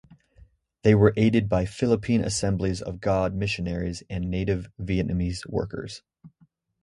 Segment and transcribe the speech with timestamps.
[0.81, 6.01] They were aided by Philippine Assemblies of God missionaries and native Vietnamese workers.